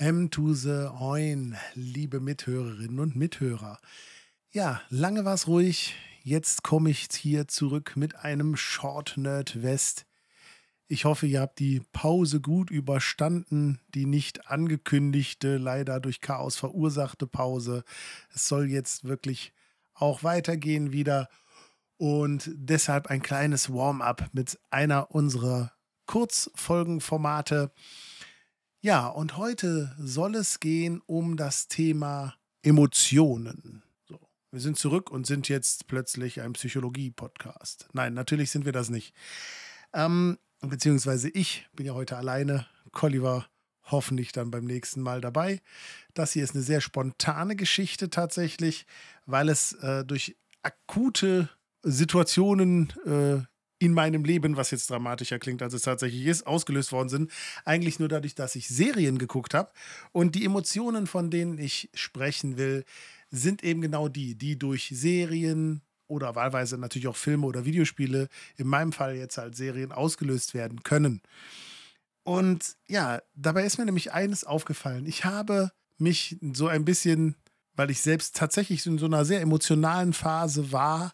[0.00, 0.94] Pause.
[0.98, 3.78] Oin, liebe Mithörerinnen und Mithörer.
[4.50, 5.94] Ja, lange war es ruhig.
[6.22, 10.06] Jetzt komme ich hier zurück mit einem Short Nerd West.
[10.88, 17.26] Ich hoffe, ihr habt die Pause gut überstanden, die nicht angekündigte, leider durch Chaos verursachte
[17.26, 17.84] Pause.
[18.34, 19.52] Es soll jetzt wirklich
[19.92, 21.28] auch weitergehen wieder.
[21.98, 25.72] Und deshalb ein kleines Warm-up mit einer unserer
[26.06, 27.70] Kurzfolgenformate.
[28.82, 33.82] Ja, und heute soll es gehen um das Thema Emotionen.
[34.08, 34.18] So,
[34.50, 37.90] wir sind zurück und sind jetzt plötzlich ein Psychologie-Podcast.
[37.92, 39.14] Nein, natürlich sind wir das nicht.
[39.92, 42.66] Ähm, beziehungsweise ich bin ja heute alleine.
[42.90, 43.50] Colli war
[43.84, 45.60] hoffentlich dann beim nächsten Mal dabei.
[46.14, 48.86] Das hier ist eine sehr spontane Geschichte tatsächlich,
[49.26, 51.50] weil es äh, durch akute
[51.82, 53.44] Situationen äh,
[53.80, 57.32] in meinem Leben, was jetzt dramatischer klingt, als es tatsächlich ist, ausgelöst worden sind.
[57.64, 59.72] Eigentlich nur dadurch, dass ich Serien geguckt habe.
[60.12, 62.84] Und die Emotionen, von denen ich sprechen will,
[63.30, 68.66] sind eben genau die, die durch Serien oder wahlweise natürlich auch Filme oder Videospiele, in
[68.66, 71.22] meinem Fall jetzt halt Serien, ausgelöst werden können.
[72.22, 75.06] Und ja, dabei ist mir nämlich eines aufgefallen.
[75.06, 77.34] Ich habe mich so ein bisschen,
[77.76, 81.12] weil ich selbst tatsächlich in so einer sehr emotionalen Phase war,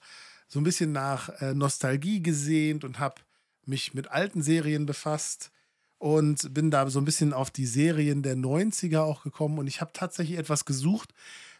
[0.48, 3.22] so ein bisschen nach äh, Nostalgie gesehnt und habe
[3.64, 5.50] mich mit alten Serien befasst
[5.98, 9.80] und bin da so ein bisschen auf die Serien der 90er auch gekommen und ich
[9.80, 11.12] habe tatsächlich etwas gesucht,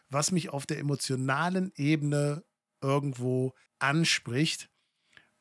[0.09, 2.43] was mich auf der emotionalen Ebene
[2.81, 4.69] irgendwo anspricht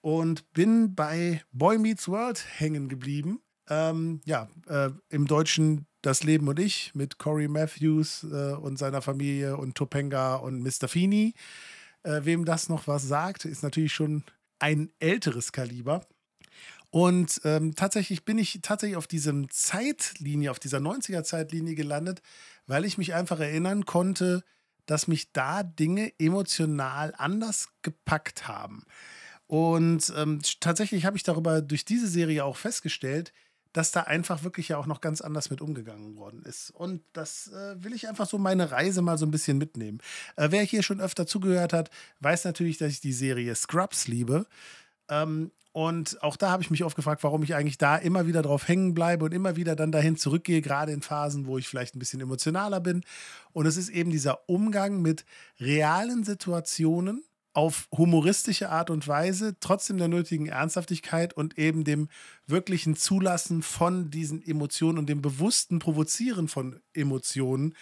[0.01, 3.41] und bin bei Boy Meets World hängen geblieben.
[3.69, 9.03] Ähm, ja, äh, im Deutschen Das Leben und ich mit Corey Matthews äh, und seiner
[9.03, 10.87] Familie und Topanga und Mr.
[10.87, 11.35] Feeney.
[12.07, 14.23] Äh, wem das noch was sagt, ist natürlich schon
[14.61, 16.07] ein älteres Kaliber.
[16.91, 22.23] Und ähm, tatsächlich bin ich tatsächlich auf diesem Zeitlinie, auf dieser 90er-Zeitlinie gelandet,
[22.69, 24.45] weil ich mich einfach erinnern konnte,
[24.87, 28.85] dass mich da Dinge emotional anders gepackt haben.
[29.49, 33.33] Und ähm, tatsächlich habe ich darüber durch diese Serie auch festgestellt,
[33.77, 36.71] dass da einfach wirklich ja auch noch ganz anders mit umgegangen worden ist.
[36.71, 39.99] Und das äh, will ich einfach so meine Reise mal so ein bisschen mitnehmen.
[40.37, 44.47] Äh, wer hier schon öfter zugehört hat, weiß natürlich, dass ich die Serie Scrubs liebe.
[45.11, 48.41] Ähm, und auch da habe ich mich oft gefragt, warum ich eigentlich da immer wieder
[48.41, 51.95] drauf hängen bleibe und immer wieder dann dahin zurückgehe, gerade in Phasen, wo ich vielleicht
[51.95, 53.05] ein bisschen emotionaler bin.
[53.53, 55.27] Und es ist eben dieser Umgang mit
[55.61, 57.26] realen Situationen,
[57.57, 62.11] auf humoristische Art und Weise, trotzdem der nötigen Ernsthaftigkeit und eben dem
[62.47, 67.75] wirklichen Zulassen von diesen Emotionen und dem bewussten Provozieren von Emotionen,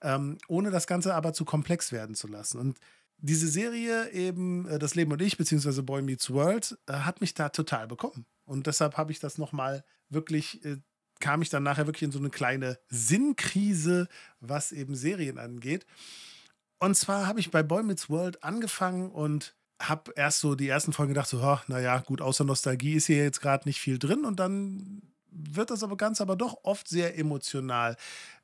[0.00, 2.58] ähm, ohne das Ganze aber zu komplex werden zu lassen.
[2.58, 2.78] Und
[3.18, 7.34] diese Serie eben, äh, Das Leben und ich, beziehungsweise Boy Meets World, äh, hat mich
[7.34, 8.24] da total bekommen.
[8.46, 10.78] Und deshalb habe ich das nochmal wirklich, äh,
[11.20, 14.08] kam ich dann nachher wirklich in so eine kleine Sinnkrise,
[14.40, 15.84] was eben Serien angeht.
[16.80, 20.92] Und zwar habe ich bei Boy Meets World angefangen und habe erst so die ersten
[20.92, 24.24] Folgen gedacht, so, oh, naja, gut, außer Nostalgie ist hier jetzt gerade nicht viel drin.
[24.24, 27.96] Und dann wird das aber ganz, aber doch oft sehr emotional.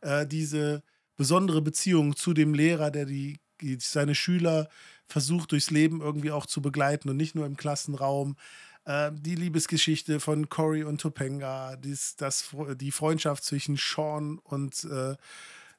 [0.02, 0.82] Äh, diese
[1.16, 4.68] besondere Beziehung zu dem Lehrer, der die, die, seine Schüler
[5.06, 8.36] versucht durchs Leben irgendwie auch zu begleiten und nicht nur im Klassenraum.
[8.84, 15.16] Äh, die Liebesgeschichte von Cory und Topanga, dies, das, die Freundschaft zwischen Sean und, äh,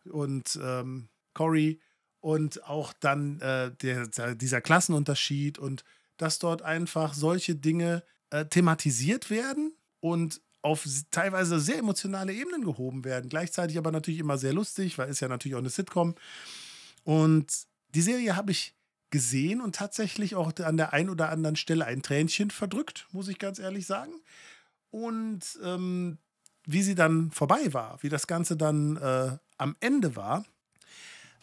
[0.10, 1.80] und ähm, Cory
[2.28, 5.86] und auch dann äh, der, dieser Klassenunterschied und
[6.18, 9.72] dass dort einfach solche Dinge äh, thematisiert werden
[10.02, 13.30] und auf teilweise sehr emotionale Ebenen gehoben werden.
[13.30, 16.16] Gleichzeitig aber natürlich immer sehr lustig, weil es ja natürlich auch eine Sitcom.
[17.06, 17.48] Und
[17.96, 18.76] die Serie habe ich
[19.10, 23.40] gesehen und tatsächlich auch an der einen oder anderen Stelle ein Tränchen verdrückt, muss ich
[23.40, 24.12] ganz ehrlich sagen.
[24.90, 26.18] Und ähm,
[26.66, 30.44] wie sie dann vorbei war, wie das Ganze dann äh, am Ende war,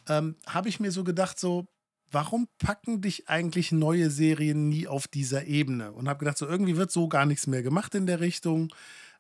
[0.09, 1.67] ähm, habe ich mir so gedacht, so,
[2.11, 5.93] warum packen dich eigentlich neue Serien nie auf dieser Ebene?
[5.93, 8.73] Und habe gedacht, so irgendwie wird so gar nichts mehr gemacht in der Richtung.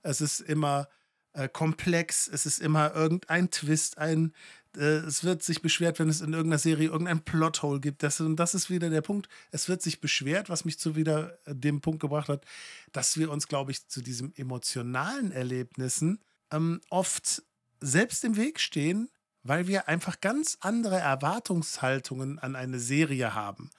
[0.02, 0.88] Es ist immer
[1.32, 4.32] äh, komplex, es ist immer irgendein Twist, ein,
[4.76, 8.02] äh, es wird sich beschwert, wenn es in irgendeiner Serie irgendein Plothole gibt.
[8.02, 9.28] Das, und das ist wieder der Punkt.
[9.50, 12.44] Es wird sich beschwert, was mich zu wieder äh, dem Punkt gebracht hat,
[12.92, 16.20] dass wir uns, glaube ich, zu diesen emotionalen Erlebnissen
[16.52, 17.42] ähm, oft
[17.80, 19.10] selbst im Weg stehen,
[19.44, 23.70] weil wir einfach ganz andere Erwartungshaltungen an eine Serie haben.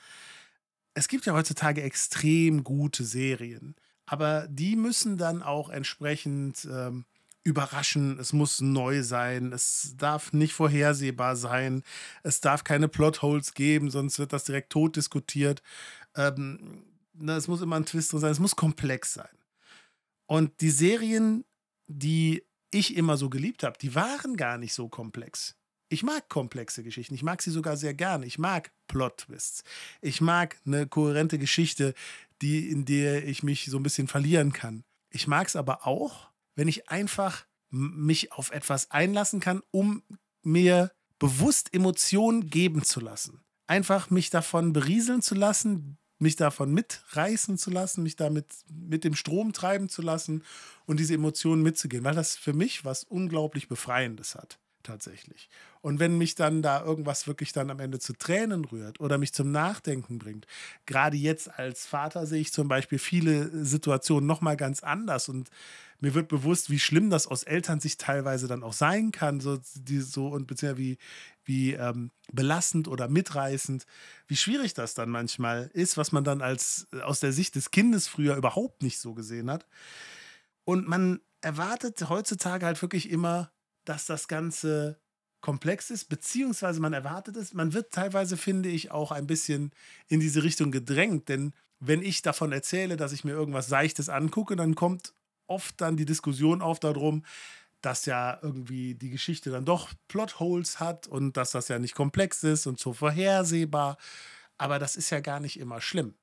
[0.94, 3.75] Es gibt ja heutzutage extrem gute Serien,
[4.06, 7.06] aber die müssen dann auch entsprechend ähm,
[7.44, 11.83] überraschen, es muss neu sein, es darf nicht vorhersehbar sein,
[12.23, 15.61] es darf keine Plotholes geben, sonst wird das direkt tot diskutiert.
[16.15, 19.27] Ähm, na, es muss immer ein Twist drin sein, es muss komplex sein.
[20.27, 21.45] Und die Serien,
[21.88, 22.44] die
[22.75, 25.56] ich immer so geliebt habe, die waren gar nicht so komplex.
[25.89, 27.13] Ich mag komplexe Geschichten.
[27.13, 28.24] Ich mag sie sogar sehr gern.
[28.24, 29.63] Ich mag Plot-Twists.
[30.01, 31.94] Ich mag eine kohärente Geschichte,
[32.42, 34.83] die, in der ich mich so ein bisschen verlieren kann.
[35.12, 40.04] Ich mag es aber auch, wenn ich einfach mich auf etwas einlassen kann, um
[40.44, 43.42] mir bewusst Emotionen geben zu lassen.
[43.68, 49.15] Einfach mich davon berieseln zu lassen, mich davon mitreißen zu lassen, mich damit mit dem
[49.15, 50.44] Strom treiben zu lassen
[50.85, 55.49] und diese Emotionen mitzugehen, weil das für mich was unglaublich Befreiendes hat, tatsächlich.
[55.81, 59.33] Und wenn mich dann da irgendwas wirklich dann am Ende zu Tränen rührt oder mich
[59.33, 60.47] zum Nachdenken bringt,
[60.85, 65.49] gerade jetzt als Vater sehe ich zum Beispiel viele Situationen nochmal ganz anders und
[65.99, 70.01] mir wird bewusst, wie schlimm das aus Elternsicht teilweise dann auch sein kann, so, die,
[70.01, 70.97] so und beziehungsweise wie,
[71.45, 73.85] wie ähm, belastend oder mitreißend,
[74.27, 77.71] wie schwierig das dann manchmal ist, was man dann als äh, aus der Sicht des
[77.71, 79.65] Kindes früher überhaupt nicht so gesehen hat.
[80.65, 83.51] Und man erwartet heutzutage halt wirklich immer,
[83.85, 84.99] dass das Ganze
[85.41, 87.53] komplex ist, beziehungsweise man erwartet es.
[87.53, 89.71] Man wird teilweise, finde ich, auch ein bisschen
[90.07, 94.55] in diese Richtung gedrängt, denn wenn ich davon erzähle, dass ich mir irgendwas Seichtes angucke,
[94.55, 95.13] dann kommt
[95.47, 97.23] oft dann die Diskussion auf darum,
[97.81, 102.43] dass ja irgendwie die Geschichte dann doch Plotholes hat und dass das ja nicht komplex
[102.43, 103.97] ist und so vorhersehbar.
[104.57, 106.15] Aber das ist ja gar nicht immer schlimm.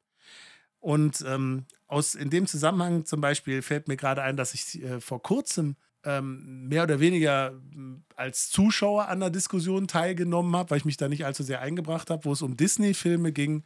[0.80, 5.00] Und ähm, aus, in dem Zusammenhang zum Beispiel fällt mir gerade ein, dass ich äh,
[5.00, 10.78] vor kurzem ähm, mehr oder weniger hm, als Zuschauer an der Diskussion teilgenommen habe, weil
[10.78, 13.64] ich mich da nicht allzu sehr eingebracht habe, wo es um Disney-Filme ging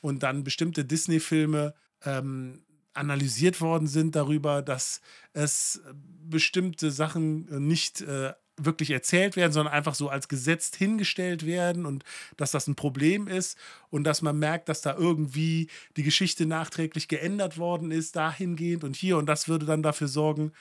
[0.00, 1.74] und dann bestimmte Disney-Filme
[2.04, 2.62] ähm,
[2.94, 5.00] analysiert worden sind darüber, dass
[5.32, 5.80] es
[6.28, 12.04] bestimmte Sachen nicht äh, wirklich erzählt werden, sondern einfach so als gesetzt hingestellt werden und
[12.36, 13.56] dass das ein Problem ist
[13.90, 18.96] und dass man merkt, dass da irgendwie die Geschichte nachträglich geändert worden ist, dahingehend und
[18.96, 20.52] hier und das würde dann dafür sorgen,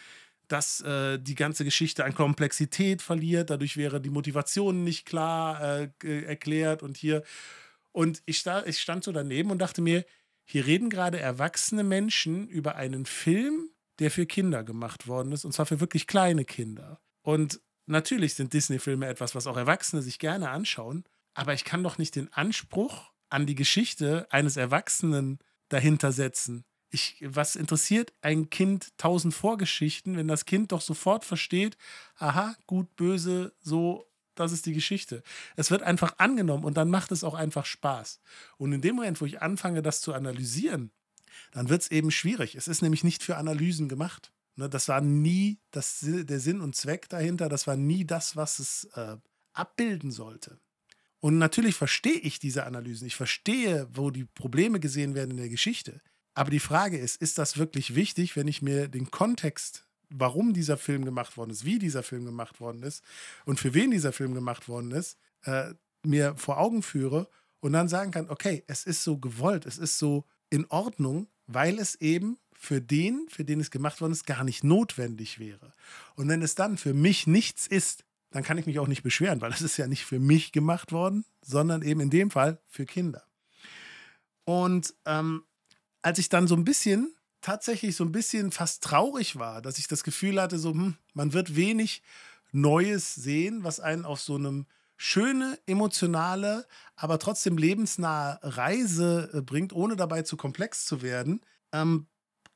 [0.48, 6.24] dass äh, die ganze Geschichte an Komplexität verliert, dadurch wäre die Motivation nicht klar äh,
[6.24, 7.24] erklärt und hier
[7.92, 10.06] und ich, ich stand so daneben und dachte mir,
[10.46, 15.52] hier reden gerade erwachsene Menschen über einen Film, der für Kinder gemacht worden ist, und
[15.52, 17.02] zwar für wirklich kleine Kinder.
[17.22, 21.04] Und natürlich sind Disney-Filme etwas, was auch Erwachsene sich gerne anschauen,
[21.34, 25.40] aber ich kann doch nicht den Anspruch an die Geschichte eines Erwachsenen
[25.70, 26.66] dahinter setzen.
[26.90, 31.78] Ich, was interessiert ein Kind tausend Vorgeschichten, wenn das Kind doch sofort versteht,
[32.16, 35.24] aha, gut, böse, so das ist die Geschichte.
[35.56, 38.22] Es wird einfach angenommen und dann macht es auch einfach Spaß.
[38.58, 40.92] Und in dem Moment, wo ich anfange, das zu analysieren,
[41.52, 42.56] dann wird es eben schwierig.
[42.56, 44.32] Es ist nämlich nicht für Analysen gemacht.
[44.56, 47.50] Ne, das war nie das, der Sinn und Zweck dahinter.
[47.50, 49.18] Das war nie das, was es äh,
[49.54, 50.60] abbilden sollte.
[51.20, 53.08] Und natürlich verstehe ich diese Analysen.
[53.08, 56.02] Ich verstehe, wo die Probleme gesehen werden in der Geschichte.
[56.38, 60.78] Aber die Frage ist, ist das wirklich wichtig, wenn ich mir den Kontext warum dieser
[60.78, 63.04] Film gemacht worden ist, wie dieser Film gemacht worden ist
[63.46, 65.74] und für wen dieser Film gemacht worden ist, äh,
[66.04, 67.28] mir vor Augen führe
[67.60, 71.80] und dann sagen kann, okay, es ist so gewollt, es ist so in Ordnung, weil
[71.80, 75.74] es eben für den, für den es gemacht worden ist, gar nicht notwendig wäre.
[76.16, 79.42] Und wenn es dann für mich nichts ist, dann kann ich mich auch nicht beschweren,
[79.42, 82.86] weil es ist ja nicht für mich gemacht worden, sondern eben in dem Fall für
[82.86, 83.24] Kinder.
[84.46, 85.44] Und ähm,
[86.02, 89.88] als ich dann so ein bisschen tatsächlich so ein bisschen fast traurig war, dass ich
[89.88, 92.02] das Gefühl hatte, so, hm, man wird wenig
[92.52, 94.66] Neues sehen, was einen auf so einem
[94.98, 101.42] schöne, emotionale, aber trotzdem lebensnahe Reise äh, bringt, ohne dabei zu komplex zu werden.
[101.72, 102.08] Ähm,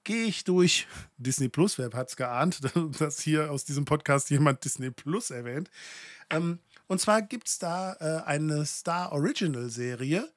[0.04, 2.62] gehe ich durch Disney Plus, wer hat es geahnt,
[3.00, 5.70] dass hier aus diesem Podcast jemand Disney Plus erwähnt.
[6.30, 10.32] Ähm, und zwar gibt es da äh, eine Star Original Serie,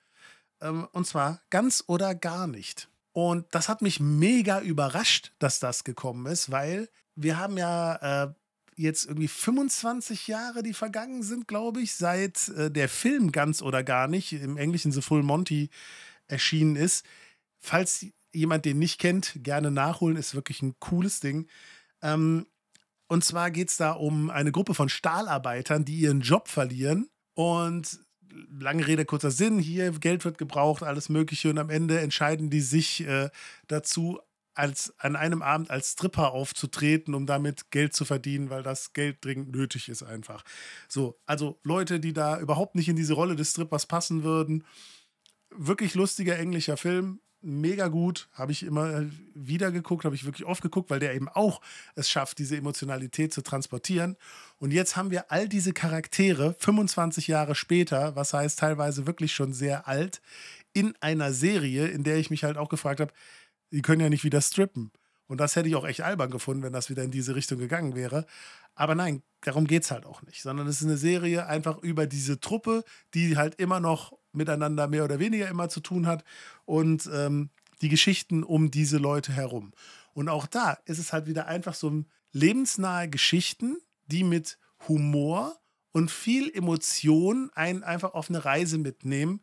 [0.61, 2.88] ähm, und zwar ganz oder gar nicht.
[3.14, 8.35] Und das hat mich mega überrascht, dass das gekommen ist, weil wir haben ja äh,
[8.76, 13.85] jetzt irgendwie 25 Jahre, die vergangen sind, glaube ich, seit äh, der Film ganz oder
[13.85, 15.71] gar nicht im Englischen The Full Monty
[16.26, 17.06] erschienen ist.
[17.61, 21.47] Falls jemand den nicht kennt, gerne nachholen, ist wirklich ein cooles Ding.
[22.02, 22.47] Ähm,
[23.06, 28.00] und zwar geht es da um eine Gruppe von Stahlarbeitern, die ihren Job verlieren und
[28.50, 32.61] lange Rede, kurzer Sinn, hier Geld wird gebraucht, alles Mögliche und am Ende entscheiden die
[32.61, 33.31] sich äh,
[33.69, 34.21] dazu,
[34.54, 39.25] als an einem Abend als Stripper aufzutreten, um damit Geld zu verdienen, weil das Geld
[39.25, 40.45] dringend nötig ist einfach.
[40.88, 44.64] So, also Leute, die da überhaupt nicht in diese Rolle des Strippers passen würden.
[45.50, 50.62] Wirklich lustiger englischer Film, mega gut, habe ich immer wieder geguckt, habe ich wirklich oft
[50.62, 51.60] geguckt, weil der eben auch
[51.94, 54.16] es schafft, diese Emotionalität zu transportieren.
[54.58, 59.52] Und jetzt haben wir all diese Charaktere 25 Jahre später, was heißt teilweise wirklich schon
[59.52, 60.22] sehr alt,
[60.72, 63.12] in einer Serie, in der ich mich halt auch gefragt habe,
[63.70, 64.90] die können ja nicht wieder strippen.
[65.26, 67.94] Und das hätte ich auch echt albern gefunden, wenn das wieder in diese Richtung gegangen
[67.94, 68.26] wäre.
[68.74, 72.06] Aber nein, darum geht es halt auch nicht, sondern es ist eine Serie einfach über
[72.06, 72.84] diese Truppe,
[73.14, 76.24] die halt immer noch miteinander mehr oder weniger immer zu tun hat
[76.64, 77.50] und ähm,
[77.82, 79.72] die Geschichten um diese Leute herum.
[80.12, 83.76] Und auch da ist es halt wieder einfach so lebensnahe Geschichten,
[84.06, 85.56] die mit Humor
[85.92, 89.40] und viel Emotion einen einfach auf eine Reise mitnehmen,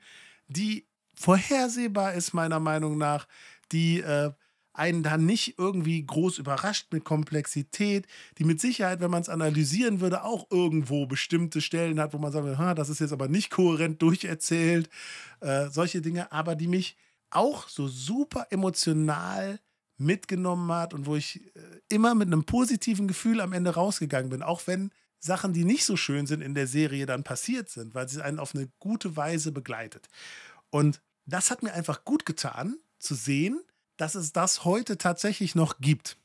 [0.48, 3.28] die vorhersehbar ist, meiner Meinung nach,
[3.72, 4.32] die äh,
[4.74, 10.00] einen dann nicht irgendwie groß überrascht mit Komplexität, die mit Sicherheit, wenn man es analysieren
[10.00, 13.52] würde, auch irgendwo bestimmte Stellen hat, wo man sagt, ha, das ist jetzt aber nicht
[13.52, 14.90] kohärent durcherzählt,
[15.42, 16.96] äh, solche Dinge, aber die mich
[17.30, 19.60] auch so super emotional
[19.98, 21.60] mitgenommen hat und wo ich äh,
[21.90, 25.96] immer mit einem positiven Gefühl am Ende rausgegangen bin, auch wenn Sachen, die nicht so
[25.98, 29.52] schön sind in der Serie, dann passiert sind, weil sie einen auf eine gute Weise
[29.52, 30.10] begleitet.
[30.72, 33.62] Und das hat mir einfach gut getan, zu sehen,
[34.02, 36.18] dass es das heute tatsächlich noch gibt.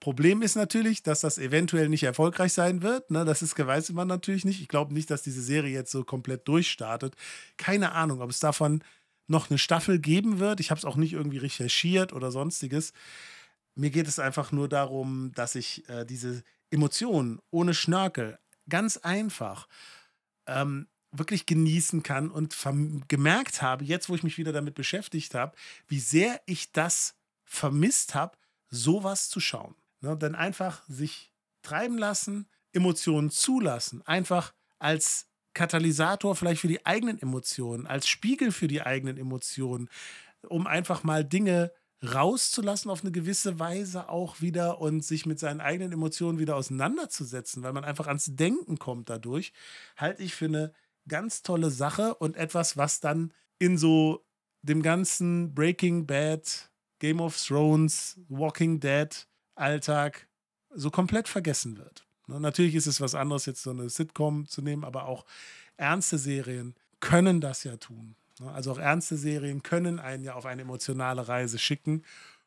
[0.00, 3.12] Problem ist natürlich, dass das eventuell nicht erfolgreich sein wird.
[3.12, 3.24] Ne?
[3.24, 4.60] Das ist, weiß man natürlich nicht.
[4.60, 7.14] Ich glaube nicht, dass diese Serie jetzt so komplett durchstartet.
[7.58, 8.82] Keine Ahnung, ob es davon
[9.28, 10.58] noch eine Staffel geben wird.
[10.58, 12.92] Ich habe es auch nicht irgendwie recherchiert oder sonstiges.
[13.76, 18.36] Mir geht es einfach nur darum, dass ich äh, diese Emotionen ohne Schnörkel
[18.68, 19.68] ganz einfach
[20.48, 22.56] ähm, wirklich genießen kann und
[23.08, 25.56] gemerkt habe, jetzt wo ich mich wieder damit beschäftigt habe,
[25.88, 28.36] wie sehr ich das vermisst habe,
[28.68, 29.74] sowas zu schauen.
[30.00, 30.16] Ne?
[30.16, 31.32] Denn einfach sich
[31.62, 38.68] treiben lassen, Emotionen zulassen, einfach als Katalysator vielleicht für die eigenen Emotionen, als Spiegel für
[38.68, 39.88] die eigenen Emotionen,
[40.42, 41.72] um einfach mal Dinge
[42.02, 47.62] rauszulassen auf eine gewisse Weise auch wieder und sich mit seinen eigenen Emotionen wieder auseinanderzusetzen,
[47.62, 49.52] weil man einfach ans Denken kommt dadurch,
[49.96, 50.72] halte ich für eine
[51.08, 54.24] ganz tolle Sache und etwas, was dann in so
[54.62, 60.28] dem ganzen Breaking Bad, Game of Thrones, Walking Dead Alltag
[60.70, 62.06] so komplett vergessen wird.
[62.26, 65.24] Ne, natürlich ist es was anderes, jetzt so eine Sitcom zu nehmen, aber auch
[65.76, 68.16] ernste Serien können das ja tun.
[68.40, 72.02] Ne, also auch ernste Serien können einen ja auf eine emotionale Reise schicken.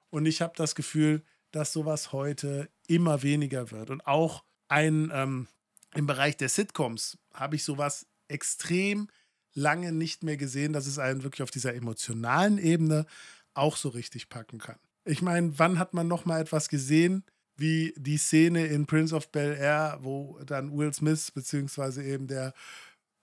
[0.10, 3.90] Und ich habe das Gefühl, dass sowas heute immer weniger wird.
[3.90, 5.48] Und auch ein, ähm,
[5.96, 9.10] im Bereich der Sitcoms habe ich sowas extrem
[9.54, 13.06] lange nicht mehr gesehen, dass es einen wirklich auf dieser emotionalen Ebene
[13.54, 14.78] auch so richtig packen kann.
[15.06, 17.24] Ich meine, wann hat man noch mal etwas gesehen,
[17.58, 22.54] wie die Szene in Prince of Bel Air, wo dann Will Smith beziehungsweise eben der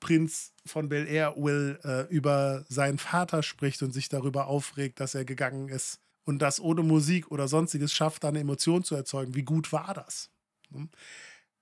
[0.00, 5.14] Prinz von Bel Air Will äh, über seinen Vater spricht und sich darüber aufregt, dass
[5.14, 9.34] er gegangen ist und das ohne Musik oder sonstiges schafft, dann eine Emotion zu erzeugen.
[9.34, 10.30] Wie gut war das?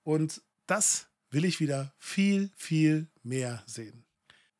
[0.03, 4.05] Und das will ich wieder viel, viel mehr sehen.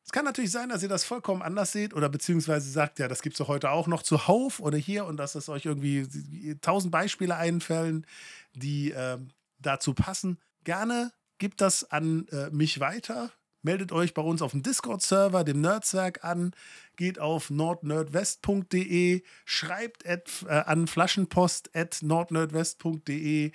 [0.03, 3.23] Es kann natürlich sein, dass ihr das vollkommen anders seht oder beziehungsweise sagt, ja, das
[3.23, 6.91] gibt es doch heute auch noch zuhauf oder hier und dass es euch irgendwie tausend
[6.91, 8.05] Beispiele einfällen,
[8.53, 9.17] die äh,
[9.57, 10.37] dazu passen.
[10.63, 13.31] Gerne gibt das an äh, mich weiter.
[13.63, 16.51] Meldet euch bei uns auf dem Discord-Server, dem Nerdswerk an,
[16.97, 23.51] geht auf nordnerdwest.de, schreibt at, äh, an flaschenpost at äh,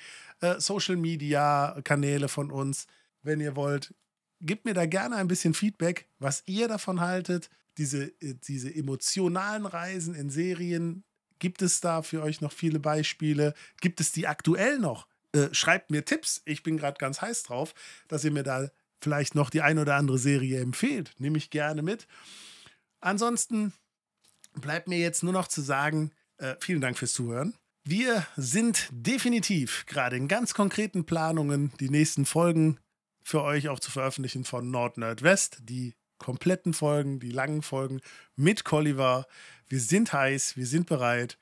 [0.58, 2.88] Social-Media-Kanäle von uns,
[3.22, 3.94] wenn ihr wollt
[4.40, 7.50] gebt mir da gerne ein bisschen Feedback, was ihr davon haltet.
[7.78, 11.04] Diese, äh, diese emotionalen Reisen in Serien,
[11.38, 13.54] gibt es da für euch noch viele Beispiele?
[13.80, 15.06] Gibt es die aktuell noch?
[15.32, 16.42] Äh, schreibt mir Tipps.
[16.44, 17.74] Ich bin gerade ganz heiß drauf,
[18.08, 21.14] dass ihr mir da vielleicht noch die ein oder andere Serie empfehlt.
[21.18, 22.06] Nehme ich gerne mit.
[23.00, 23.72] Ansonsten
[24.54, 27.54] bleibt mir jetzt nur noch zu sagen, äh, vielen Dank fürs Zuhören.
[27.84, 32.78] Wir sind definitiv gerade in ganz konkreten Planungen, die nächsten Folgen
[33.30, 35.58] für euch auch zu veröffentlichen von Nord Nerd West.
[35.62, 38.00] Die kompletten Folgen, die langen Folgen
[38.36, 39.26] mit Colliver.
[39.68, 41.38] Wir sind heiß, wir sind bereit.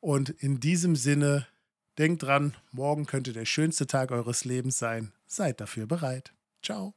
[0.00, 1.46] Und in diesem Sinne,
[1.98, 5.12] denkt dran, morgen könnte der schönste Tag eures Lebens sein.
[5.26, 6.34] Seid dafür bereit.
[6.62, 6.94] Ciao.